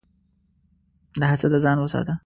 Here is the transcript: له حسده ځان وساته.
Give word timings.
له 1.19 1.25
حسده 1.31 1.57
ځان 1.65 1.77
وساته. 1.79 2.13